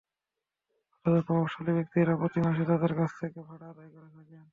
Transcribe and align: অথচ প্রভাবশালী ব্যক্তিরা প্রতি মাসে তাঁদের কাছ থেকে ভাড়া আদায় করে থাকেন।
অথচ 1.05 1.17
প্রভাবশালী 1.27 1.71
ব্যক্তিরা 1.73 2.13
প্রতি 2.15 2.39
মাসে 2.41 2.63
তাঁদের 2.65 2.93
কাছ 2.99 3.11
থেকে 3.19 3.39
ভাড়া 3.47 3.65
আদায় 3.69 3.89
করে 3.93 4.09
থাকেন। 4.15 4.43